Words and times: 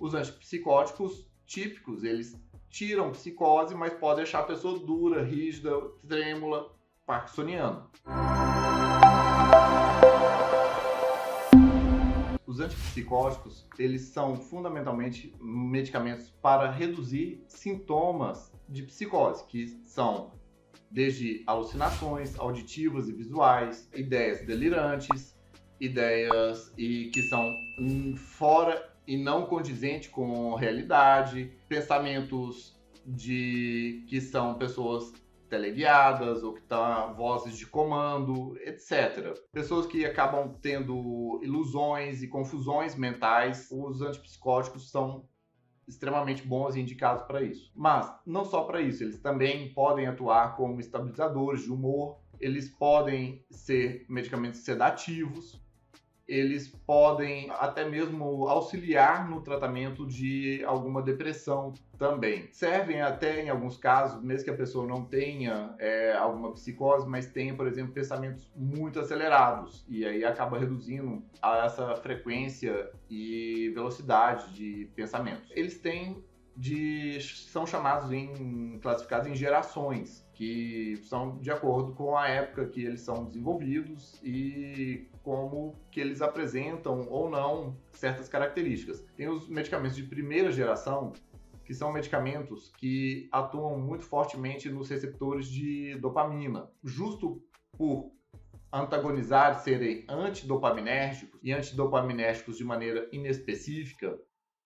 Os 0.00 0.12
antipsicóticos 0.12 1.24
típicos, 1.46 2.02
eles 2.02 2.36
tiram 2.68 3.12
psicose, 3.12 3.74
mas 3.74 3.92
podem 3.94 4.24
deixar 4.24 4.40
a 4.40 4.44
pessoa 4.44 4.78
dura, 4.78 5.22
rígida, 5.22 5.70
trêmula, 6.08 6.74
parkinsoniana. 7.06 7.88
Os 12.44 12.58
antipsicóticos, 12.58 13.68
eles 13.78 14.02
são 14.02 14.36
fundamentalmente 14.36 15.32
medicamentos 15.40 16.30
para 16.42 16.70
reduzir 16.70 17.44
sintomas 17.46 18.52
de 18.68 18.82
psicose, 18.82 19.46
que 19.46 19.80
são 19.84 20.32
desde 20.90 21.42
alucinações 21.46 22.38
auditivas 22.38 23.08
e 23.08 23.12
visuais, 23.12 23.88
ideias 23.94 24.44
delirantes, 24.44 25.36
ideias 25.80 26.72
e 26.76 27.10
que 27.10 27.22
são 27.22 27.52
fora 28.16 28.93
e 29.06 29.16
não 29.16 29.46
condizente 29.46 30.08
com 30.08 30.54
realidade, 30.54 31.52
pensamentos 31.68 32.74
de 33.06 34.04
que 34.08 34.20
são 34.20 34.54
pessoas 34.54 35.12
teleguiadas 35.48 36.42
ou 36.42 36.54
que 36.54 36.60
estão 36.60 37.14
vozes 37.14 37.56
de 37.56 37.66
comando, 37.66 38.56
etc. 38.60 39.38
Pessoas 39.52 39.86
que 39.86 40.04
acabam 40.04 40.54
tendo 40.60 41.38
ilusões 41.42 42.22
e 42.22 42.28
confusões 42.28 42.96
mentais, 42.96 43.68
os 43.70 44.00
antipsicóticos 44.00 44.90
são 44.90 45.28
extremamente 45.86 46.42
bons 46.46 46.74
e 46.74 46.80
indicados 46.80 47.22
para 47.24 47.42
isso. 47.42 47.70
Mas 47.74 48.12
não 48.26 48.44
só 48.44 48.64
para 48.64 48.80
isso, 48.80 49.04
eles 49.04 49.20
também 49.20 49.72
podem 49.72 50.06
atuar 50.06 50.56
como 50.56 50.80
estabilizadores 50.80 51.62
de 51.62 51.70
humor, 51.70 52.18
eles 52.40 52.68
podem 52.68 53.44
ser 53.50 54.04
medicamentos 54.08 54.60
sedativos, 54.60 55.62
eles 56.26 56.68
podem 56.86 57.50
até 57.50 57.88
mesmo 57.88 58.48
auxiliar 58.48 59.28
no 59.28 59.40
tratamento 59.40 60.06
de 60.06 60.62
alguma 60.64 61.02
depressão 61.02 61.74
também. 61.98 62.48
Servem 62.50 63.02
até 63.02 63.42
em 63.42 63.50
alguns 63.50 63.76
casos, 63.76 64.22
mesmo 64.22 64.44
que 64.44 64.50
a 64.50 64.56
pessoa 64.56 64.86
não 64.86 65.04
tenha 65.04 65.74
é, 65.78 66.12
alguma 66.14 66.52
psicose, 66.52 67.08
mas 67.08 67.26
tenha, 67.26 67.54
por 67.54 67.66
exemplo, 67.66 67.92
pensamentos 67.92 68.50
muito 68.56 68.98
acelerados 68.98 69.84
e 69.88 70.04
aí 70.04 70.24
acaba 70.24 70.58
reduzindo 70.58 71.22
essa 71.42 71.94
frequência 71.96 72.90
e 73.08 73.70
velocidade 73.74 74.52
de 74.54 74.90
pensamentos. 74.94 75.50
Eles 75.54 75.78
têm 75.78 76.24
de 76.56 77.20
são 77.20 77.66
chamados 77.66 78.12
em 78.12 78.78
classificados 78.80 79.26
em 79.26 79.34
gerações, 79.34 80.26
que 80.32 80.96
são 81.04 81.38
de 81.38 81.50
acordo 81.50 81.92
com 81.94 82.16
a 82.16 82.28
época 82.28 82.66
que 82.66 82.84
eles 82.84 83.00
são 83.00 83.24
desenvolvidos 83.24 84.20
e 84.22 85.08
como 85.22 85.74
que 85.90 86.00
eles 86.00 86.20
apresentam 86.20 87.06
ou 87.08 87.28
não 87.30 87.76
certas 87.92 88.28
características. 88.28 89.04
Tem 89.16 89.28
os 89.28 89.48
medicamentos 89.48 89.96
de 89.96 90.04
primeira 90.04 90.52
geração, 90.52 91.12
que 91.64 91.72
são 91.72 91.92
medicamentos 91.92 92.70
que 92.76 93.28
atuam 93.32 93.78
muito 93.78 94.04
fortemente 94.04 94.68
nos 94.68 94.88
receptores 94.90 95.48
de 95.48 95.96
dopamina, 95.96 96.68
justo 96.82 97.42
por 97.76 98.12
antagonizar, 98.72 99.62
serem 99.62 100.04
antidopaminérgicos 100.08 101.38
e 101.42 101.52
antidopaminérgicos 101.52 102.58
de 102.58 102.64
maneira 102.64 103.08
inespecífica, 103.12 104.18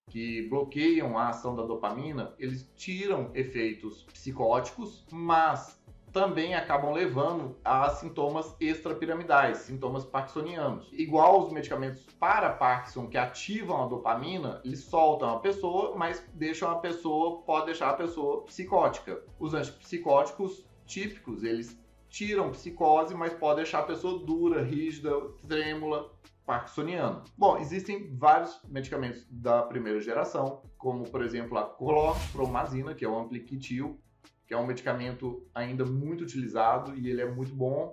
que 0.09 0.49
bloqueiam 0.49 1.19
a 1.19 1.29
ação 1.29 1.55
da 1.55 1.63
dopamina, 1.65 2.35
eles 2.39 2.71
tiram 2.77 3.31
efeitos 3.35 4.05
psicóticos, 4.13 5.05
mas 5.11 5.79
também 6.13 6.55
acabam 6.55 6.93
levando 6.93 7.57
a 7.65 7.91
sintomas 7.91 8.55
extrapiramidais, 8.61 9.59
sintomas 9.59 10.05
parkinsonianos. 10.05 10.89
Igual 10.93 11.43
os 11.43 11.53
medicamentos 11.53 12.07
para 12.19 12.51
Parkinson 12.51 13.07
que 13.07 13.19
ativam 13.19 13.85
a 13.85 13.87
dopamina, 13.87 14.61
eles 14.65 14.81
soltam 14.81 15.31
a 15.31 15.39
pessoa, 15.41 15.97
mas 15.97 16.25
deixam 16.35 16.71
a 16.71 16.77
pessoa, 16.77 17.43
pode 17.43 17.67
deixar 17.67 17.91
a 17.91 17.95
pessoa 17.95 18.43
psicótica. 18.45 19.23
Os 19.39 19.55
antipsicóticos 19.55 20.65
típicos, 20.87 21.45
eles 21.45 21.79
tiram 22.09 22.51
psicose, 22.51 23.15
mas 23.15 23.33
pode 23.33 23.57
deixar 23.57 23.81
a 23.81 23.85
pessoa 23.85 24.25
dura, 24.25 24.63
rígida, 24.63 25.11
trêmula, 25.47 26.11
parkinsoniano. 26.45 27.23
Bom, 27.37 27.59
existem 27.59 28.17
vários 28.17 28.59
medicamentos 28.69 29.27
da 29.31 29.63
primeira 29.63 30.01
geração, 30.01 30.63
como 30.79 31.05
por 31.05 31.23
exemplo 31.23 31.59
a 31.59 31.65
clorpromazina, 31.65 32.95
que 32.95 33.05
é 33.05 33.09
o 33.09 33.19
ampliquitil, 33.19 34.01
que 34.47 34.55
é 34.55 34.57
um 34.57 34.67
medicamento 34.67 35.47
ainda 35.55 35.85
muito 35.85 36.25
utilizado 36.25 36.95
e 36.97 37.11
ele 37.11 37.21
é 37.21 37.31
muito 37.31 37.55
bom 37.55 37.93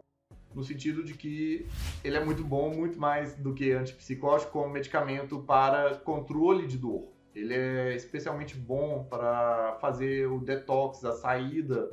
no 0.53 0.63
sentido 0.63 1.03
de 1.03 1.13
que 1.13 1.67
ele 2.01 2.15
é 2.15 2.23
muito 2.23 2.41
bom, 2.41 2.73
muito 2.73 2.97
mais 2.97 3.35
do 3.35 3.53
que 3.53 3.73
antipsicótico, 3.73 4.53
como 4.53 4.69
medicamento 4.69 5.39
para 5.39 5.95
controle 5.97 6.65
de 6.65 6.77
dor. 6.77 7.11
Ele 7.35 7.53
é 7.53 7.93
especialmente 7.93 8.55
bom 8.55 9.03
para 9.03 9.77
fazer 9.81 10.27
o 10.27 10.39
detox, 10.39 11.03
a 11.03 11.11
saída 11.11 11.91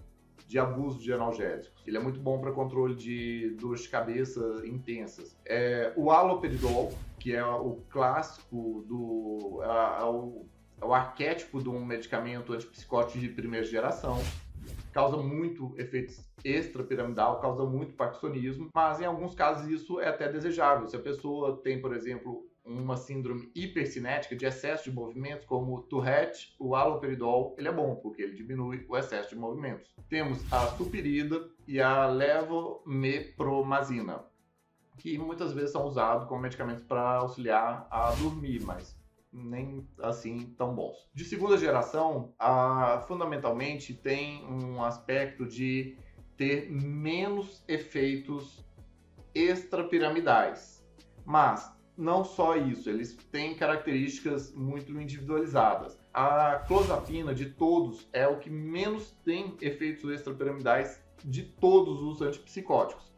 de 0.53 0.59
abuso 0.59 0.99
de 0.99 1.11
analgésicos. 1.11 1.83
Ele 1.87 1.97
é 1.97 2.01
muito 2.01 2.21
bom 2.21 2.39
para 2.39 2.53
controle 2.53 2.95
de 2.95 3.57
dores 3.59 3.85
de 3.85 3.89
cabeça 3.89 4.63
intensas. 4.67 5.35
É, 5.47 5.95
o 5.97 6.11
haloperidol, 6.11 6.93
que 7.19 7.35
é 7.35 7.43
o 7.43 7.79
clássico 7.89 8.85
do 8.87 9.63
é, 9.63 10.03
é 10.03 10.05
o, 10.05 10.45
é 10.79 10.85
o 10.85 10.93
arquétipo 10.93 11.63
de 11.63 11.71
um 11.71 11.83
medicamento 11.83 12.53
antipsicótico 12.53 13.19
de 13.19 13.31
primeira 13.31 13.65
geração, 13.65 14.19
causa 14.93 15.17
muito 15.17 15.75
efeitos 15.79 16.23
extrapiramidal, 16.45 17.41
causa 17.41 17.65
muito 17.65 17.95
parkinsonismo, 17.95 18.69
mas 18.75 19.01
em 19.01 19.07
alguns 19.07 19.35
casos 19.35 19.71
isso 19.71 20.01
é 20.01 20.09
até 20.09 20.31
desejável. 20.31 20.87
Se 20.87 20.97
a 20.97 21.01
pessoa 21.01 21.63
tem, 21.63 21.81
por 21.81 21.97
exemplo, 21.97 22.47
uma 22.65 22.97
síndrome 22.97 23.51
hipercinética 23.55 24.35
de 24.37 24.47
excesso 24.47 24.85
de 24.85 24.93
movimentos, 24.93 25.45
como 25.47 25.77
o 25.77 25.83
Tourette, 25.83 26.55
o 26.59 26.75
haloperidol, 26.75 27.55
ele 27.59 27.69
é 27.69 27.73
bom, 27.73 27.97
porque 27.97 28.23
ele 28.23 28.35
diminui 28.35 28.87
o 28.89 28.97
excesso 28.97 29.29
de 29.31 29.37
movimentos. 29.37 29.95
Temos 30.09 30.41
a 30.53 30.69
supirida 30.69 31.51
e 31.67 31.79
a 31.81 32.07
levomepromazina, 32.07 34.25
que 34.99 35.19
muitas 35.19 35.53
vezes 35.53 35.73
são 35.73 35.87
usados 35.87 36.29
como 36.29 36.43
medicamentos 36.43 36.85
para 36.85 37.17
auxiliar 37.17 37.87
a 37.91 38.13
dormir, 38.13 38.63
mas 38.63 38.97
nem 39.33 39.89
assim 39.99 40.55
tão 40.59 40.75
bons. 40.75 41.09
De 41.15 41.25
segunda 41.25 41.57
geração, 41.57 42.35
a, 42.39 43.03
fundamentalmente 43.09 43.95
tem 43.95 44.45
um 44.45 44.83
aspecto 44.83 45.47
de 45.47 45.97
ter 46.37 46.71
menos 46.71 47.65
efeitos 47.67 48.63
extrapiramidais. 49.35 50.87
Mas 51.25 51.73
não 51.97 52.25
só 52.25 52.57
isso, 52.57 52.89
eles 52.89 53.15
têm 53.31 53.55
características 53.55 54.53
muito 54.55 54.99
individualizadas. 55.01 55.99
A 56.13 56.65
clozapina 56.67 57.35
de 57.35 57.51
todos 57.51 58.09
é 58.13 58.27
o 58.27 58.39
que 58.39 58.51
menos 58.51 59.11
tem 59.25 59.57
efeitos 59.61 60.11
extrapiramidais 60.11 61.03
de 61.25 61.43
todos 61.43 62.03
os 62.03 62.21
antipsicóticos. 62.21 63.13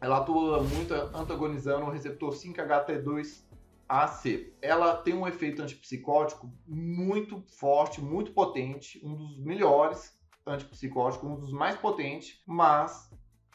Ela 0.00 0.18
atua 0.18 0.62
muito 0.62 0.92
antagonizando 0.92 1.86
o 1.86 1.90
receptor 1.90 2.34
5-HT2 2.34 3.44
AC. 3.88 4.52
Ela 4.60 4.96
tem 4.96 5.14
um 5.14 5.26
efeito 5.26 5.62
antipsicótico 5.62 6.52
muito 6.66 7.42
forte, 7.48 8.00
muito 8.00 8.32
potente, 8.32 9.00
um 9.04 9.14
dos 9.14 9.38
melhores 9.38 10.16
antipsicóticos, 10.46 11.28
um 11.28 11.36
dos 11.36 11.52
mais 11.52 11.76
potentes, 11.76 12.40
mas 12.46 13.10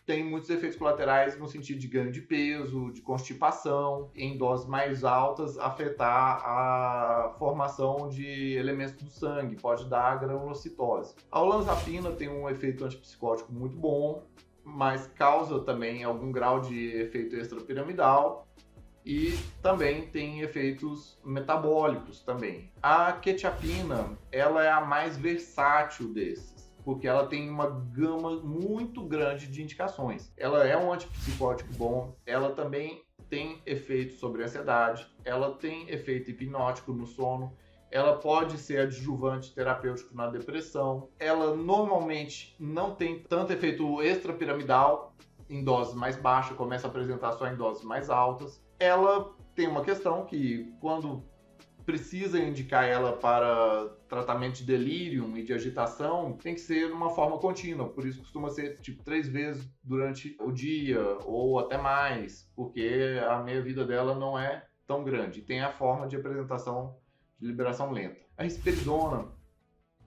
tem 0.06 0.24
muitos 0.24 0.50
efeitos 0.50 0.78
colaterais 0.78 1.38
no 1.38 1.48
sentido 1.48 1.80
de 1.80 1.88
ganho 1.88 2.12
de 2.12 2.22
peso, 2.22 2.92
de 2.92 3.02
constipação, 3.02 4.10
em 4.16 4.38
doses 4.38 4.68
mais 4.68 5.04
altas 5.04 5.58
afetar 5.58 6.42
a 6.44 7.36
formação 7.38 8.10
de 8.10 8.54
elementos 8.54 8.96
do 8.96 9.10
sangue, 9.10 9.56
pode 9.56 9.86
dar 9.86 10.20
granulocitose. 10.20 11.16
A 11.32 11.42
olanzapina 11.42 12.12
tem 12.12 12.30
um 12.30 12.50
efeito 12.50 12.84
antipsicótico 12.84 13.54
muito 13.54 13.78
bom, 13.78 14.24
mas 14.64 15.08
causa 15.08 15.60
também 15.60 16.04
algum 16.04 16.32
grau 16.32 16.60
de 16.60 16.96
efeito 16.96 17.36
extrapiramidal 17.36 18.48
e 19.06 19.38
também 19.62 20.08
tem 20.08 20.42
efeitos 20.42 21.18
metabólicos 21.26 22.22
também. 22.22 22.72
A 22.82 23.14
quetiapina, 23.14 24.18
ela 24.32 24.64
é 24.64 24.70
a 24.70 24.82
mais 24.82 25.18
versátil 25.18 26.14
desses, 26.14 26.61
porque 26.84 27.08
ela 27.08 27.28
tem 27.28 27.50
uma 27.50 27.70
gama 27.70 28.38
muito 28.42 29.04
grande 29.04 29.48
de 29.48 29.62
indicações. 29.62 30.32
Ela 30.38 30.68
é 30.68 30.78
um 30.78 30.92
antipsicótico 30.92 31.74
bom, 31.74 32.16
ela 32.26 32.52
também 32.52 33.04
tem 33.30 33.62
efeito 33.66 34.16
sobre 34.16 34.42
a 34.42 34.46
ansiedade, 34.46 35.08
ela 35.24 35.54
tem 35.54 35.90
efeito 35.90 36.32
hipnótico 36.32 36.92
no 36.92 37.06
sono, 37.06 37.56
ela 37.90 38.18
pode 38.18 38.58
ser 38.58 38.80
adjuvante 38.80 39.54
terapêutico 39.54 40.16
na 40.16 40.28
depressão. 40.28 41.10
Ela 41.20 41.56
normalmente 41.56 42.56
não 42.60 42.96
tem 42.96 43.20
tanto 43.20 43.54
efeito 43.54 44.02
extrapiramidal 44.02 45.14
em 45.50 45.64
doses 45.64 45.94
mais 45.94 46.16
baixas, 46.16 46.56
começa 46.56 46.88
a 46.88 46.90
apresentar 46.90 47.34
só 47.34 47.48
em 47.48 47.56
doses 47.56 47.84
mais 47.84 48.10
altas 48.10 48.62
ela 48.82 49.32
tem 49.54 49.68
uma 49.68 49.84
questão 49.84 50.26
que 50.26 50.74
quando 50.82 51.24
precisa 51.86 52.40
indicar 52.40 52.86
ela 52.86 53.14
para 53.14 53.90
tratamento 54.08 54.58
de 54.58 54.64
delírio 54.64 55.38
e 55.38 55.44
de 55.44 55.54
agitação, 55.54 56.34
tem 56.34 56.54
que 56.54 56.62
ser 56.62 56.92
uma 56.92 57.10
forma 57.10 57.38
contínua. 57.38 57.90
Por 57.90 58.06
isso 58.06 58.20
costuma 58.20 58.50
ser 58.50 58.80
tipo 58.80 59.04
três 59.04 59.28
vezes 59.28 59.68
durante 59.84 60.36
o 60.40 60.52
dia 60.52 61.02
ou 61.26 61.60
até 61.60 61.78
mais, 61.78 62.50
porque 62.56 63.20
a 63.28 63.40
meia 63.42 63.62
vida 63.62 63.86
dela 63.86 64.16
não 64.16 64.38
é 64.38 64.66
tão 64.86 65.04
grande. 65.04 65.42
Tem 65.42 65.62
a 65.62 65.72
forma 65.72 66.08
de 66.08 66.16
apresentação 66.16 66.98
de 67.40 67.48
liberação 67.48 67.92
lenta. 67.92 68.22
A 68.38 68.44
risperidona, 68.44 69.30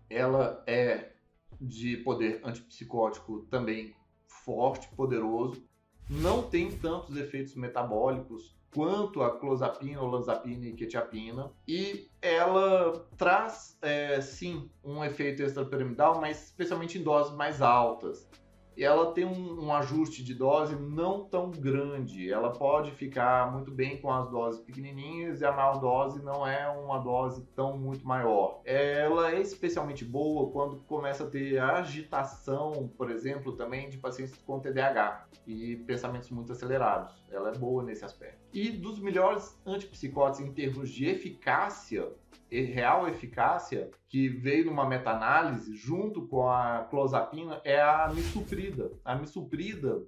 ela 0.08 0.62
é 0.66 1.12
de 1.60 1.96
poder 1.98 2.40
antipsicótico 2.44 3.46
também 3.50 3.94
forte, 4.26 4.88
poderoso, 4.94 5.66
não 6.08 6.42
tem 6.42 6.70
tantos 6.70 7.16
efeitos 7.16 7.54
metabólicos 7.54 8.54
quanto 8.74 9.22
a 9.22 9.38
clozapina, 9.38 10.02
olanzapina 10.02 10.66
e 10.66 10.72
quetiapina. 10.72 11.52
E 11.66 12.08
ela 12.20 13.06
traz, 13.16 13.78
é, 13.80 14.20
sim, 14.20 14.68
um 14.82 15.04
efeito 15.04 15.42
extrapiramidal, 15.42 16.20
mas 16.20 16.44
especialmente 16.44 16.98
em 16.98 17.02
doses 17.02 17.32
mais 17.34 17.62
altas 17.62 18.28
e 18.76 18.84
ela 18.84 19.12
tem 19.12 19.24
um, 19.24 19.64
um, 19.64 19.72
ajuste 19.72 20.24
de 20.24 20.34
dose 20.34 20.74
não 20.74 21.24
tão 21.24 21.50
grande. 21.50 22.30
Ela 22.30 22.50
pode 22.50 22.90
ficar 22.90 23.52
muito 23.52 23.70
bem 23.70 24.00
com 24.00 24.10
as 24.10 24.28
doses 24.28 24.60
pequenininhas 24.60 25.40
e 25.40 25.44
a 25.44 25.52
maior 25.52 25.78
dose 25.78 26.22
não 26.22 26.46
é 26.46 26.68
uma 26.68 26.98
dose 26.98 27.44
tão 27.54 27.78
muito 27.78 28.06
maior. 28.06 28.60
Ela 28.64 29.32
é 29.32 29.40
especialmente 29.40 30.04
boa 30.04 30.50
quando 30.50 30.78
começa 30.82 31.24
a 31.24 31.26
ter 31.26 31.58
agitação, 31.58 32.90
por 32.96 33.10
exemplo, 33.10 33.52
também 33.52 33.88
de 33.88 33.98
pacientes 33.98 34.36
com 34.44 34.58
TDAH 34.58 35.26
e 35.46 35.76
pensamentos 35.76 36.30
muito 36.30 36.50
acelerados. 36.50 37.14
Ela 37.30 37.50
é 37.50 37.58
boa 37.58 37.82
nesse 37.82 38.04
aspecto. 38.04 38.43
E 38.54 38.70
dos 38.70 39.00
melhores 39.00 39.60
antipsicóticos 39.66 40.48
em 40.48 40.52
termos 40.52 40.88
de 40.88 41.06
eficácia, 41.06 42.08
real 42.48 43.08
eficácia, 43.08 43.90
que 44.08 44.28
veio 44.28 44.66
numa 44.66 44.88
meta-análise 44.88 45.74
junto 45.74 46.28
com 46.28 46.48
a 46.48 46.86
clozapina, 46.88 47.60
é 47.64 47.80
a 47.82 48.12
misoprida. 48.14 48.92
A 49.04 49.16
misoprida 49.16 50.06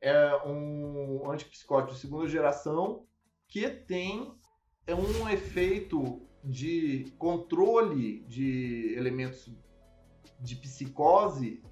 é 0.00 0.34
um 0.44 1.30
antipsicótico 1.30 1.94
de 1.94 2.00
segunda 2.00 2.28
geração 2.28 3.04
que 3.46 3.70
tem 3.70 4.34
um 4.88 5.28
efeito 5.28 6.20
de 6.42 7.12
controle 7.16 8.24
de 8.26 8.94
elementos 8.96 9.48
de 10.40 10.56
psicose 10.56 11.62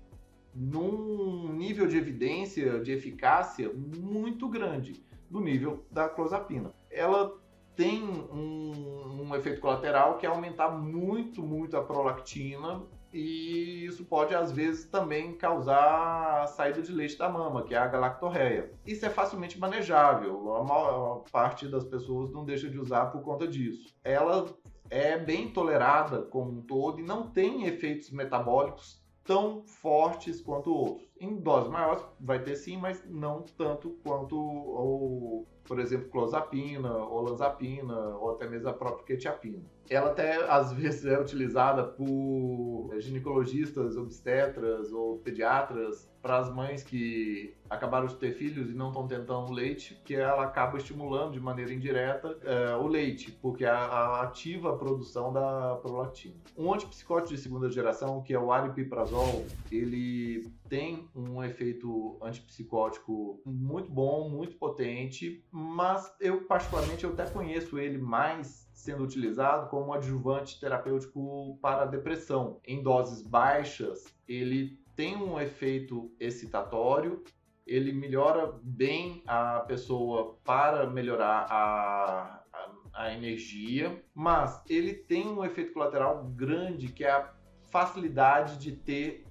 num 0.54 1.52
nível 1.52 1.88
de 1.88 1.96
evidência, 1.96 2.78
de 2.78 2.92
eficácia 2.92 3.72
muito 3.72 4.48
grande 4.48 5.02
do 5.34 5.40
nível 5.40 5.84
da 5.90 6.08
clozapina. 6.08 6.72
Ela 6.88 7.36
tem 7.74 8.04
um, 8.04 9.20
um, 9.20 9.34
efeito 9.34 9.60
colateral 9.60 10.16
que 10.16 10.24
é 10.24 10.28
aumentar 10.28 10.70
muito, 10.70 11.42
muito 11.42 11.76
a 11.76 11.82
prolactina 11.82 12.80
e 13.12 13.84
isso 13.84 14.04
pode 14.04 14.32
às 14.32 14.52
vezes 14.52 14.84
também 14.84 15.32
causar 15.32 16.42
a 16.42 16.46
saída 16.46 16.80
de 16.80 16.92
leite 16.92 17.18
da 17.18 17.28
mama, 17.28 17.64
que 17.64 17.74
é 17.74 17.78
a 17.78 17.86
galactorreia. 17.88 18.70
Isso 18.86 19.04
é 19.04 19.10
facilmente 19.10 19.58
manejável, 19.58 20.54
a 20.54 20.62
maior 20.62 21.24
parte 21.32 21.66
das 21.66 21.82
pessoas 21.82 22.30
não 22.30 22.44
deixa 22.44 22.70
de 22.70 22.78
usar 22.78 23.06
por 23.06 23.20
conta 23.22 23.48
disso. 23.48 23.92
Ela 24.04 24.46
é 24.88 25.18
bem 25.18 25.48
tolerada 25.48 26.22
como 26.22 26.52
um 26.52 26.62
todo 26.62 27.00
e 27.00 27.02
não 27.02 27.28
tem 27.28 27.66
efeitos 27.66 28.08
metabólicos 28.12 29.03
tão 29.24 29.62
fortes 29.62 30.40
quanto 30.40 30.72
outros. 30.72 31.08
Em 31.18 31.36
doses 31.36 31.70
maiores 31.70 32.04
vai 32.20 32.42
ter 32.42 32.56
sim, 32.56 32.76
mas 32.76 33.04
não 33.08 33.42
tanto 33.42 33.90
quanto 34.02 34.36
o, 34.36 35.46
por 35.64 35.80
exemplo, 35.80 36.10
clozapina, 36.10 36.94
olanzapina 36.96 38.16
ou 38.16 38.32
até 38.32 38.48
mesmo 38.48 38.68
a 38.68 38.74
própria 38.74 39.04
quetiapina. 39.04 39.73
Ela 39.88 40.10
até 40.10 40.36
às 40.50 40.72
vezes 40.72 41.04
é 41.04 41.18
utilizada 41.18 41.84
por 41.84 42.94
ginecologistas, 42.98 43.96
obstetras 43.96 44.92
ou 44.92 45.18
pediatras 45.18 46.08
para 46.24 46.38
as 46.38 46.50
mães 46.50 46.82
que 46.82 47.54
acabaram 47.68 48.06
de 48.06 48.16
ter 48.16 48.32
filhos 48.32 48.70
e 48.70 48.72
não 48.72 48.88
estão 48.88 49.06
tentando 49.06 49.52
leite, 49.52 50.00
que 50.06 50.14
ela 50.14 50.44
acaba 50.44 50.78
estimulando 50.78 51.32
de 51.32 51.40
maneira 51.40 51.70
indireta 51.70 52.38
é, 52.42 52.74
o 52.76 52.86
leite, 52.86 53.30
porque 53.42 53.66
a, 53.66 53.76
a 53.76 54.22
ativa 54.22 54.70
a 54.70 54.76
produção 54.76 55.30
da 55.30 55.76
prolactina. 55.82 56.34
Um 56.56 56.72
antipsicótico 56.72 57.34
de 57.34 57.40
segunda 57.40 57.70
geração, 57.70 58.22
que 58.22 58.32
é 58.32 58.38
o 58.38 58.50
aripiprazol, 58.50 59.44
ele 59.70 60.50
tem 60.66 61.06
um 61.14 61.44
efeito 61.44 62.16
antipsicótico 62.22 63.42
muito 63.44 63.90
bom, 63.90 64.30
muito 64.30 64.56
potente, 64.56 65.44
mas 65.52 66.10
eu 66.18 66.44
particularmente 66.44 67.04
eu 67.04 67.10
até 67.10 67.26
conheço 67.26 67.78
ele 67.78 67.98
mais 67.98 68.66
sendo 68.74 69.04
utilizado 69.04 69.70
como 69.70 69.92
adjuvante 69.94 70.60
terapêutico 70.60 71.56
para 71.62 71.86
depressão. 71.86 72.60
Em 72.66 72.82
doses 72.82 73.22
baixas, 73.22 74.04
ele 74.28 74.78
tem 74.96 75.16
um 75.16 75.40
efeito 75.40 76.12
excitatório, 76.20 77.22
ele 77.66 77.92
melhora 77.92 78.52
bem 78.62 79.22
a 79.26 79.60
pessoa 79.60 80.36
para 80.44 80.90
melhorar 80.90 81.46
a, 81.48 82.44
a, 82.52 82.70
a 82.92 83.14
energia, 83.14 84.04
mas 84.12 84.62
ele 84.68 84.92
tem 84.92 85.28
um 85.28 85.44
efeito 85.44 85.72
colateral 85.72 86.24
grande 86.24 86.88
que 86.88 87.04
é 87.04 87.10
a 87.10 87.32
facilidade 87.70 88.58
de 88.58 88.72
ter 88.72 89.24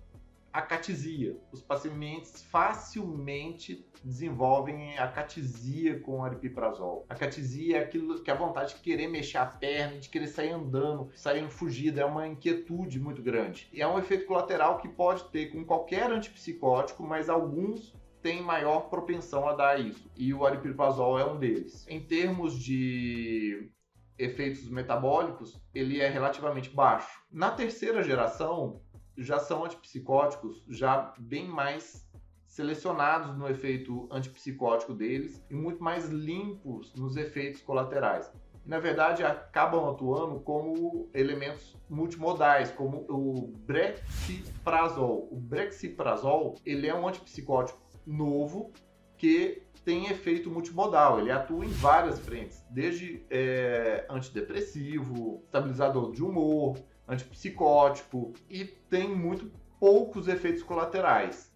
acatisia. 0.53 1.35
Os 1.51 1.61
pacientes 1.61 2.44
facilmente 2.44 3.85
desenvolvem 4.03 4.97
acatisia 5.00 6.00
com 6.00 6.23
aripiprazol. 6.23 7.05
Acatisia 7.09 7.77
é 7.77 7.79
aquilo 7.79 8.21
que 8.21 8.29
é 8.29 8.33
a 8.33 8.38
vontade 8.38 8.75
de 8.75 8.81
querer 8.81 9.07
mexer 9.07 9.38
a 9.39 9.45
perna, 9.45 10.00
de 10.00 10.09
querer 10.09 10.27
sair 10.27 10.51
andando, 10.51 11.09
sair 11.15 11.50
fugida, 11.50 12.01
é 12.01 12.05
uma 12.05 12.27
inquietude 12.27 13.00
muito 13.00 13.21
grande. 13.21 13.67
E 13.73 13.81
é 13.81 13.88
um 13.88 13.97
efeito 13.97 14.25
colateral 14.25 14.77
que 14.77 14.88
pode 14.88 15.23
ter 15.31 15.47
com 15.47 15.65
qualquer 15.65 16.11
antipsicótico, 16.11 17.03
mas 17.03 17.29
alguns 17.29 17.95
têm 18.21 18.41
maior 18.41 18.89
propensão 18.89 19.47
a 19.47 19.53
dar 19.53 19.79
isso. 19.79 20.09
E 20.15 20.33
o 20.33 20.45
aripiprazol 20.45 21.17
é 21.19 21.25
um 21.25 21.39
deles. 21.39 21.85
Em 21.89 21.99
termos 21.99 22.57
de 22.57 23.69
efeitos 24.17 24.69
metabólicos, 24.69 25.59
ele 25.73 25.99
é 25.99 26.07
relativamente 26.07 26.69
baixo. 26.69 27.19
Na 27.31 27.51
terceira 27.51 28.03
geração, 28.03 28.81
já 29.18 29.39
são 29.39 29.63
antipsicóticos 29.63 30.63
já 30.68 31.13
bem 31.18 31.48
mais 31.48 32.07
selecionados 32.48 33.36
no 33.36 33.50
efeito 33.50 34.07
antipsicótico 34.12 34.94
deles 34.94 35.44
e 35.50 35.56
muito 35.56 35.83
mais 35.83 36.10
limpos 36.10 36.94
nos 36.94 37.18
efeitos 37.18 37.62
colaterais. 37.62 38.31
E, 38.63 38.69
na 38.69 38.80
verdade, 38.80 39.24
acabam 39.24 39.89
atuando 39.89 40.39
como 40.39 41.10
elementos 41.13 41.75
multimodais, 41.89 42.71
como 42.71 43.06
o 43.10 43.48
brexiprazol. 43.65 45.27
O 45.31 45.36
brexiprazol 45.36 46.56
ele 46.63 46.88
é 46.88 46.94
um 46.94 47.07
antipsicótico 47.07 47.80
novo 48.06 48.71
que 49.18 49.63
tem 49.83 50.07
efeito 50.07 50.50
multimodal. 50.50 51.19
Ele 51.19 51.31
atua 51.31 51.66
em 51.66 51.69
várias 51.69 52.19
frentes, 52.19 52.63
desde 52.69 53.25
é, 53.30 54.06
antidepressivo, 54.09 55.42
estabilizador 55.45 56.12
de 56.12 56.24
humor, 56.24 56.77
antipsicótico 57.13 58.33
e 58.49 58.66
tem 58.66 59.16
muito 59.16 59.52
poucos 59.80 60.28
efeitos 60.28 60.64
colaterais. 60.64 61.54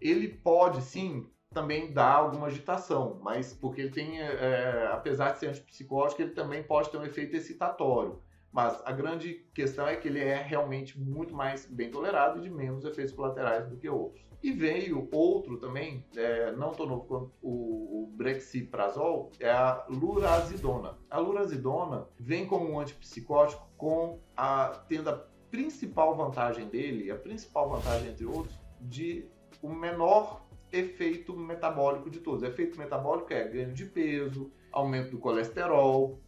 Ele 0.00 0.28
pode 0.28 0.82
sim 0.82 1.30
também 1.52 1.92
dar 1.92 2.14
alguma 2.14 2.48
agitação, 2.48 3.20
mas 3.22 3.52
porque 3.52 3.82
ele 3.82 3.90
tem, 3.90 4.20
é, 4.20 4.88
apesar 4.92 5.32
de 5.32 5.38
ser 5.38 5.48
antipsicótico, 5.48 6.20
ele 6.20 6.32
também 6.32 6.62
pode 6.62 6.90
ter 6.90 6.98
um 6.98 7.04
efeito 7.04 7.36
excitatório. 7.36 8.20
Mas 8.52 8.80
a 8.84 8.92
grande 8.92 9.46
questão 9.54 9.86
é 9.86 9.96
que 9.96 10.08
ele 10.08 10.20
é 10.20 10.36
realmente 10.42 11.00
muito 11.00 11.34
mais 11.34 11.66
bem 11.66 11.90
tolerado 11.90 12.38
e 12.38 12.42
de 12.42 12.50
menos 12.50 12.84
efeitos 12.84 13.12
colaterais 13.12 13.66
do 13.68 13.76
que 13.76 13.88
outros. 13.88 14.33
E 14.44 14.52
veio 14.52 15.08
outro 15.10 15.56
também, 15.56 16.04
é, 16.14 16.52
não 16.52 16.72
tão 16.72 16.84
novo 16.84 17.06
quanto 17.06 17.32
o, 17.40 18.02
o 18.02 18.06
Brexiprazol, 18.14 19.32
é 19.40 19.50
a 19.50 19.86
lurazidona. 19.88 20.98
A 21.08 21.18
lurazidona 21.18 22.06
vem 22.20 22.46
como 22.46 22.70
um 22.70 22.78
antipsicótico 22.78 23.66
com 23.78 24.20
a 24.36 24.84
tendo 24.86 25.08
a 25.08 25.14
principal 25.50 26.14
vantagem 26.14 26.68
dele, 26.68 27.10
a 27.10 27.16
principal 27.16 27.70
vantagem 27.70 28.10
entre 28.10 28.26
outros, 28.26 28.54
de 28.82 29.26
o 29.62 29.72
menor 29.72 30.44
efeito 30.70 31.34
metabólico 31.34 32.10
de 32.10 32.20
todos. 32.20 32.42
O 32.42 32.46
efeito 32.46 32.78
metabólico 32.78 33.32
é 33.32 33.48
ganho 33.48 33.72
de 33.72 33.86
peso, 33.86 34.52
aumento 34.70 35.12
do 35.12 35.18
colesterol, 35.18 36.20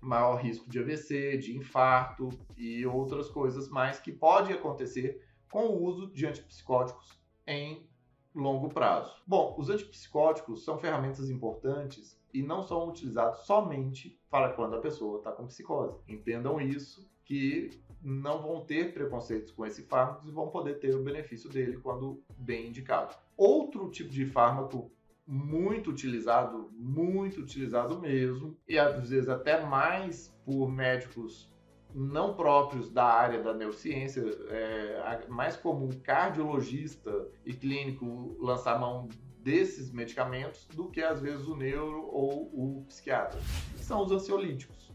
maior 0.00 0.34
risco 0.34 0.68
de 0.68 0.80
AVC, 0.80 1.36
de 1.38 1.56
infarto 1.56 2.28
e 2.58 2.84
outras 2.84 3.28
coisas 3.28 3.68
mais 3.68 4.00
que 4.00 4.10
pode 4.10 4.52
acontecer 4.52 5.24
com 5.48 5.66
o 5.66 5.84
uso 5.84 6.12
de 6.12 6.26
antipsicóticos 6.26 7.21
em 7.46 7.86
longo 8.34 8.68
prazo. 8.68 9.14
Bom, 9.26 9.54
os 9.58 9.68
antipsicóticos 9.68 10.64
são 10.64 10.78
ferramentas 10.78 11.28
importantes 11.28 12.18
e 12.32 12.42
não 12.42 12.62
são 12.62 12.88
utilizados 12.88 13.40
somente 13.40 14.18
para 14.30 14.52
quando 14.52 14.76
a 14.76 14.80
pessoa 14.80 15.18
está 15.18 15.32
com 15.32 15.46
psicose. 15.46 15.98
Entendam 16.08 16.60
isso, 16.60 17.10
que 17.24 17.70
não 18.02 18.42
vão 18.42 18.64
ter 18.64 18.92
preconceitos 18.92 19.52
com 19.52 19.64
esse 19.64 19.82
fármaco 19.82 20.26
e 20.26 20.32
vão 20.32 20.48
poder 20.48 20.80
ter 20.80 20.94
o 20.94 21.02
benefício 21.02 21.48
dele 21.48 21.78
quando 21.78 22.22
bem 22.36 22.68
indicado. 22.68 23.14
Outro 23.36 23.90
tipo 23.90 24.10
de 24.10 24.26
fármaco 24.26 24.90
muito 25.26 25.90
utilizado, 25.90 26.70
muito 26.72 27.40
utilizado 27.40 28.00
mesmo, 28.00 28.56
e 28.68 28.78
às 28.78 29.08
vezes 29.08 29.28
até 29.28 29.64
mais 29.64 30.34
por 30.44 30.68
médicos 30.68 31.52
não 31.94 32.34
próprios 32.34 32.90
da 32.90 33.04
área 33.04 33.42
da 33.42 33.52
neurociência, 33.52 34.22
é 34.48 35.26
mais 35.28 35.56
comum 35.56 35.90
cardiologista 36.02 37.28
e 37.44 37.52
clínico 37.52 38.36
lançar 38.40 38.78
mão 38.78 39.08
desses 39.40 39.90
medicamentos 39.90 40.66
do 40.66 40.88
que 40.88 41.02
às 41.02 41.20
vezes 41.20 41.46
o 41.46 41.56
neuro 41.56 42.08
ou 42.12 42.50
o 42.52 42.84
psiquiatra. 42.86 43.40
São 43.76 44.02
os 44.04 44.12
ansiolíticos. 44.12 44.90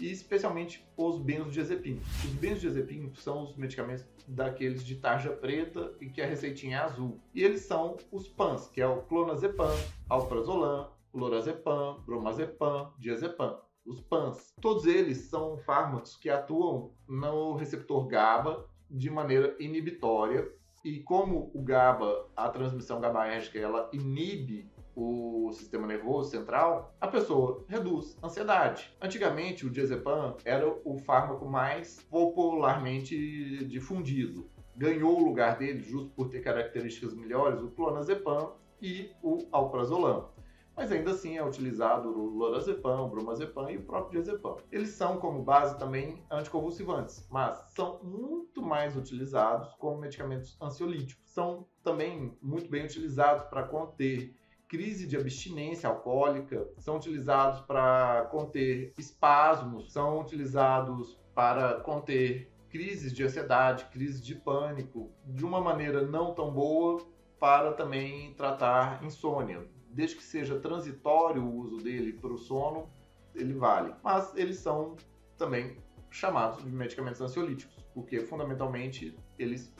e 0.00 0.10
especialmente 0.10 0.88
os 0.96 1.18
benzodiazepínicos. 1.18 2.08
Os 2.24 2.30
benzodiazepínicos 2.30 3.22
são 3.22 3.42
os 3.42 3.54
medicamentos 3.54 4.06
daqueles 4.26 4.82
de 4.84 4.96
tarja 4.96 5.30
preta 5.30 5.92
e 6.00 6.08
que 6.08 6.22
a 6.22 6.26
receitinha 6.26 6.78
é 6.78 6.80
azul. 6.80 7.20
E 7.34 7.44
eles 7.44 7.60
são 7.62 7.98
os 8.10 8.26
PANs, 8.26 8.68
que 8.68 8.80
é 8.80 8.86
o 8.86 9.02
clonazepam, 9.02 9.70
alprazolam, 10.08 10.90
lorazepam, 11.12 12.00
bromazepam, 12.06 12.92
diazepam. 12.98 13.60
Os 13.86 14.00
PANs. 14.00 14.54
Todos 14.60 14.86
eles 14.86 15.28
são 15.28 15.56
fármacos 15.58 16.16
que 16.16 16.28
atuam 16.28 16.92
no 17.08 17.54
receptor 17.54 18.06
GABA 18.06 18.68
de 18.90 19.10
maneira 19.10 19.56
inibitória 19.58 20.50
e 20.84 21.00
como 21.00 21.50
o 21.54 21.62
GABA, 21.62 22.26
a 22.34 22.48
transmissão 22.48 23.00
GABAérgica, 23.00 23.58
ela 23.58 23.90
inibe 23.92 24.70
o 24.96 25.50
sistema 25.52 25.86
nervoso 25.86 26.30
central, 26.30 26.94
a 27.00 27.06
pessoa 27.06 27.64
reduz 27.68 28.16
ansiedade. 28.22 28.94
Antigamente, 29.00 29.66
o 29.66 29.70
diazepam 29.70 30.36
era 30.44 30.66
o 30.84 30.96
fármaco 30.98 31.46
mais 31.46 32.02
popularmente 32.10 33.64
difundido. 33.66 34.50
Ganhou 34.76 35.20
o 35.20 35.24
lugar 35.24 35.58
dele, 35.58 35.82
justo 35.82 36.10
por 36.10 36.28
ter 36.28 36.40
características 36.40 37.14
melhores, 37.14 37.60
o 37.60 37.70
clonazepam 37.70 38.52
e 38.80 39.10
o 39.22 39.46
alprazolam. 39.52 40.30
Mas 40.76 40.90
ainda 40.90 41.10
assim 41.10 41.36
é 41.36 41.44
utilizado 41.44 42.08
o 42.08 42.26
lorazepam, 42.36 43.04
o 43.04 43.08
bromazepam 43.08 43.70
e 43.70 43.76
o 43.76 43.82
próprio 43.82 44.22
diazepam. 44.22 44.56
Eles 44.70 44.90
são 44.90 45.18
como 45.18 45.42
base 45.42 45.78
também 45.78 46.24
anticonvulsivantes, 46.30 47.26
mas 47.30 47.60
são 47.74 48.00
muito 48.02 48.62
mais 48.62 48.96
utilizados 48.96 49.74
como 49.74 50.00
medicamentos 50.00 50.56
ansiolíticos. 50.60 51.22
São 51.30 51.66
também 51.82 52.36
muito 52.40 52.70
bem 52.70 52.84
utilizados 52.84 53.44
para 53.44 53.64
conter 53.64 54.34
crise 54.70 55.04
de 55.04 55.16
abstinência 55.16 55.88
alcoólica, 55.88 56.68
são 56.78 56.96
utilizados 56.96 57.60
para 57.62 58.28
conter 58.30 58.94
espasmos, 58.96 59.92
são 59.92 60.20
utilizados 60.20 61.18
para 61.34 61.80
conter 61.80 62.48
crises 62.68 63.12
de 63.12 63.24
ansiedade, 63.24 63.86
crises 63.86 64.24
de 64.24 64.36
pânico, 64.36 65.10
de 65.26 65.44
uma 65.44 65.60
maneira 65.60 66.06
não 66.06 66.32
tão 66.32 66.52
boa 66.52 67.02
para 67.40 67.72
também 67.72 68.32
tratar 68.34 69.04
insônia. 69.04 69.68
Desde 69.92 70.16
que 70.16 70.22
seja 70.22 70.58
transitório 70.58 71.42
o 71.42 71.56
uso 71.56 71.78
dele 71.78 72.12
para 72.12 72.32
o 72.32 72.38
sono, 72.38 72.88
ele 73.34 73.54
vale. 73.54 73.94
Mas 74.02 74.34
eles 74.36 74.58
são 74.58 74.96
também 75.36 75.76
chamados 76.10 76.62
de 76.64 76.70
medicamentos 76.70 77.20
ansiolíticos, 77.20 77.76
porque 77.94 78.20
fundamentalmente 78.20 79.16
eles 79.38 79.74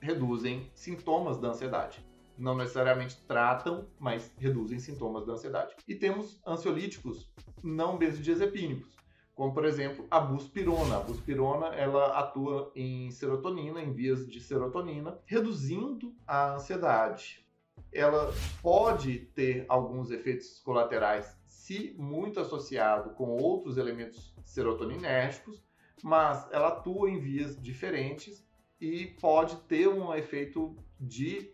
reduzem 0.00 0.70
sintomas 0.74 1.38
da 1.38 1.48
ansiedade 1.48 2.04
não 2.40 2.56
necessariamente 2.56 3.20
tratam, 3.28 3.86
mas 3.98 4.32
reduzem 4.38 4.78
sintomas 4.78 5.26
da 5.26 5.34
ansiedade. 5.34 5.76
E 5.86 5.94
temos 5.94 6.40
ansiolíticos 6.46 7.30
não 7.62 7.98
benzodiazepínicos, 7.98 8.96
como 9.34 9.52
por 9.52 9.66
exemplo 9.66 10.06
a 10.10 10.18
buspirona. 10.18 10.96
A 10.96 11.00
buspirona 11.00 11.66
ela 11.68 12.18
atua 12.18 12.72
em 12.74 13.10
serotonina, 13.10 13.82
em 13.82 13.92
vias 13.92 14.26
de 14.26 14.40
serotonina, 14.40 15.18
reduzindo 15.26 16.14
a 16.26 16.54
ansiedade. 16.54 17.46
Ela 17.92 18.32
pode 18.62 19.18
ter 19.34 19.64
alguns 19.68 20.10
efeitos 20.10 20.58
colaterais 20.60 21.38
se 21.46 21.94
muito 21.98 22.40
associado 22.40 23.10
com 23.10 23.36
outros 23.36 23.76
elementos 23.76 24.34
serotoninérgicos, 24.44 25.62
mas 26.02 26.48
ela 26.50 26.68
atua 26.68 27.10
em 27.10 27.18
vias 27.18 27.60
diferentes 27.60 28.44
e 28.80 29.06
pode 29.20 29.56
ter 29.62 29.88
um 29.88 30.14
efeito 30.14 30.76
de 30.98 31.52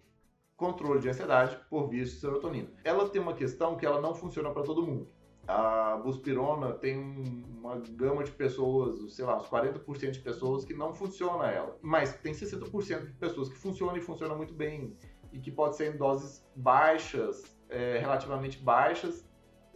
controle 0.57 1.01
de 1.01 1.09
ansiedade 1.09 1.59
por 1.69 1.89
via 1.89 2.05
de 2.05 2.11
serotonina. 2.11 2.71
Ela 2.83 3.09
tem 3.09 3.21
uma 3.21 3.35
questão 3.35 3.77
que 3.77 3.85
ela 3.85 4.01
não 4.01 4.15
funciona 4.15 4.51
para 4.51 4.63
todo 4.63 4.87
mundo. 4.87 5.09
A 5.47 5.97
buspirona 5.99 6.73
tem 6.73 6.99
uma 6.99 7.77
gama 7.79 8.25
de 8.25 8.33
pessoas, 8.33 9.15
sei 9.15 9.25
lá, 9.25 9.37
uns 9.37 9.49
40% 9.49 10.11
de 10.11 10.19
pessoas 10.21 10.65
que 10.65 10.75
não 10.75 10.93
funciona 10.93 11.47
ela. 11.49 11.79
Mas 11.81 12.15
tem 12.19 12.33
60% 12.33 13.07
de 13.07 13.13
pessoas 13.13 13.49
que 13.49 13.57
funcionam 13.57 13.97
e 13.97 14.01
funcionam 14.01 14.37
muito 14.37 14.55
bem. 14.55 14.97
E 15.33 15.39
que 15.39 15.51
pode 15.51 15.77
ser 15.77 15.95
em 15.95 15.97
doses 15.97 16.47
baixas, 16.55 17.57
é, 17.69 17.99
relativamente 17.99 18.59
baixas, 18.59 19.27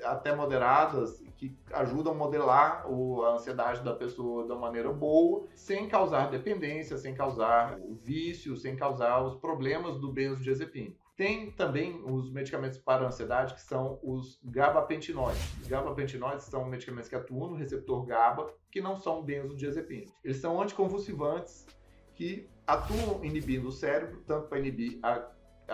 até 0.05 0.35
moderadas, 0.35 1.23
que 1.37 1.57
ajudam 1.73 2.13
a 2.13 2.17
modelar 2.17 2.87
a 2.87 3.33
ansiedade 3.33 3.83
da 3.83 3.95
pessoa 3.95 4.47
da 4.47 4.55
maneira 4.55 4.93
boa, 4.93 5.47
sem 5.55 5.89
causar 5.89 6.31
dependência, 6.31 6.99
sem 6.99 7.15
causar 7.15 7.79
vício, 8.03 8.57
sem 8.57 8.77
causar 8.77 9.23
os 9.23 9.37
problemas 9.37 9.99
do 9.99 10.13
benzodiazepínico. 10.13 10.99
Tem 11.17 11.51
também 11.51 12.03
os 12.07 12.33
medicamentos 12.33 12.79
para 12.79 13.07
ansiedade, 13.07 13.55
que 13.55 13.61
são 13.61 13.99
os 14.03 14.41
gabapentinoides. 14.43 15.61
Os 15.61 15.69
gabapentinoides 15.69 16.47
são 16.47 16.65
medicamentos 16.65 17.11
que 17.11 17.15
atuam 17.15 17.51
no 17.51 17.57
receptor 17.57 18.07
GABA, 18.07 18.53
que 18.71 18.81
não 18.81 18.97
são 18.97 19.23
benzodiazepínicos. 19.23 20.15
Eles 20.25 20.39
são 20.39 20.61
anticonvulsivantes 20.61 21.67
que 22.15 22.49
atuam 22.67 23.23
inibindo 23.25 23.69
o 23.69 23.73
cérebro, 23.73 24.23
tanto 24.27 24.49
para 24.49 24.59
inibir 24.59 24.99
a 25.03 25.27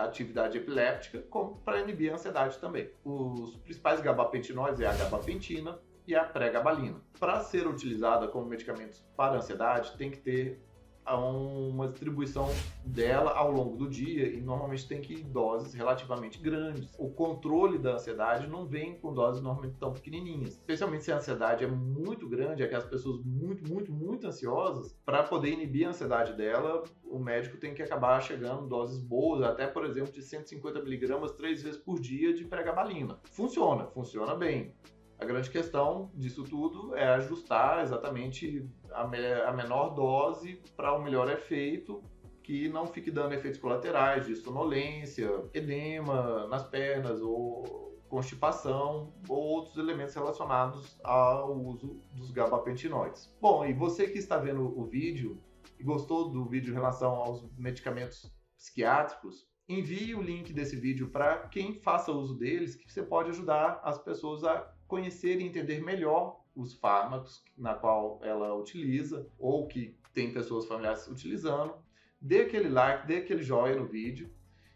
atividade 0.03 0.57
epiléptica, 0.57 1.21
como 1.29 1.57
para 1.57 1.79
inibir 1.79 2.11
a 2.11 2.15
ansiedade 2.15 2.57
também. 2.59 2.89
Os 3.03 3.55
principais 3.57 4.01
gabapentinoides 4.01 4.79
é 4.81 4.87
a 4.87 4.93
gabapentina 4.93 5.79
e 6.07 6.15
a 6.15 6.23
pregabalina. 6.23 7.01
Para 7.19 7.41
ser 7.41 7.67
utilizada 7.67 8.27
como 8.27 8.45
medicamentos 8.45 9.05
para 9.15 9.37
ansiedade, 9.37 9.97
tem 9.97 10.09
que 10.09 10.17
ter 10.17 10.66
uma 11.15 11.87
distribuição 11.87 12.49
dela 12.83 13.31
ao 13.31 13.51
longo 13.51 13.77
do 13.77 13.89
dia 13.89 14.27
e 14.27 14.41
normalmente 14.41 14.87
tem 14.87 15.01
que 15.01 15.13
ir 15.13 15.23
doses 15.23 15.73
relativamente 15.73 16.39
grandes. 16.39 16.93
O 16.97 17.09
controle 17.09 17.77
da 17.77 17.93
ansiedade 17.93 18.47
não 18.47 18.65
vem 18.65 18.95
com 18.95 19.13
doses 19.13 19.41
normalmente 19.41 19.75
tão 19.79 19.93
pequenininhas, 19.93 20.53
especialmente 20.53 21.03
se 21.03 21.11
a 21.11 21.17
ansiedade 21.17 21.63
é 21.63 21.67
muito 21.67 22.27
grande, 22.27 22.63
aquelas 22.63 22.85
pessoas 22.85 23.21
muito, 23.23 23.67
muito, 23.71 23.91
muito 23.91 24.27
ansiosas, 24.27 24.95
para 25.05 25.23
poder 25.23 25.51
inibir 25.51 25.87
a 25.87 25.89
ansiedade 25.89 26.33
dela, 26.33 26.83
o 27.03 27.19
médico 27.19 27.57
tem 27.57 27.73
que 27.73 27.81
acabar 27.81 28.21
chegando 28.21 28.67
doses 28.67 28.99
boas, 28.99 29.43
até 29.43 29.67
por 29.67 29.85
exemplo 29.85 30.11
de 30.11 30.21
150 30.21 30.81
miligramas 30.81 31.31
três 31.31 31.63
vezes 31.63 31.79
por 31.79 31.99
dia 31.99 32.33
de 32.33 32.43
pregabalina. 32.45 33.19
Funciona, 33.31 33.85
funciona 33.87 34.35
bem. 34.35 34.73
A 35.19 35.25
grande 35.25 35.49
questão 35.49 36.11
disso 36.13 36.43
tudo 36.43 36.95
é 36.95 37.07
ajustar 37.15 37.83
exatamente 37.83 38.69
a, 38.91 39.07
me 39.07 39.17
a 39.17 39.51
menor 39.51 39.89
dose 39.89 40.61
para 40.75 40.93
o 40.93 41.01
melhor 41.01 41.29
efeito, 41.29 42.03
que 42.43 42.69
não 42.69 42.85
fique 42.85 43.09
dando 43.09 43.33
efeitos 43.33 43.59
colaterais 43.59 44.27
de 44.27 44.35
sonolência, 44.35 45.29
edema 45.53 46.47
nas 46.47 46.63
pernas 46.63 47.19
ou 47.19 47.87
constipação 48.07 49.13
ou 49.27 49.37
outros 49.37 49.77
elementos 49.77 50.15
relacionados 50.15 50.97
ao 51.03 51.57
uso 51.59 51.99
dos 52.13 52.31
gabapentinoides. 52.31 53.35
Bom, 53.41 53.65
e 53.65 53.73
você 53.73 54.07
que 54.07 54.17
está 54.17 54.37
vendo 54.37 54.79
o 54.79 54.85
vídeo 54.85 55.41
e 55.79 55.83
gostou 55.83 56.29
do 56.29 56.45
vídeo 56.45 56.71
em 56.71 56.75
relação 56.75 57.11
aos 57.15 57.45
medicamentos 57.57 58.31
psiquiátricos, 58.55 59.47
envie 59.67 60.15
o 60.15 60.21
link 60.21 60.53
desse 60.53 60.75
vídeo 60.77 61.09
para 61.09 61.47
quem 61.49 61.73
faça 61.81 62.11
uso 62.11 62.37
deles, 62.37 62.75
que 62.75 62.91
você 62.91 63.03
pode 63.03 63.29
ajudar 63.29 63.81
as 63.83 63.97
pessoas 63.97 64.43
a 64.43 64.73
conhecer 64.87 65.39
e 65.39 65.43
entender 65.43 65.81
melhor 65.81 66.41
os 66.55 66.73
fármacos 66.73 67.43
na 67.57 67.75
qual 67.75 68.19
ela 68.23 68.55
utiliza 68.55 69.27
ou 69.37 69.67
que 69.67 69.95
tem 70.13 70.33
pessoas 70.33 70.65
familiares 70.65 71.07
utilizando. 71.07 71.75
Dê 72.19 72.41
aquele 72.41 72.69
like, 72.69 73.05
dê 73.05 73.17
aquele 73.17 73.43
joinha 73.43 73.75
no 73.75 73.85
vídeo 73.85 74.33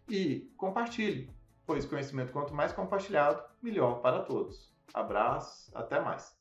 e 0.07 0.51
compartilhe, 0.55 1.31
pois 1.65 1.85
conhecimento 1.85 2.31
quanto 2.31 2.53
mais 2.53 2.71
compartilhado, 2.71 3.41
melhor 3.61 4.01
para 4.01 4.21
todos. 4.21 4.71
Abraços, 4.93 5.73
até 5.73 5.99
mais. 5.99 6.37